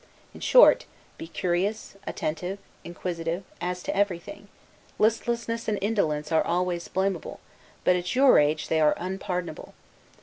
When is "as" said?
3.61-3.83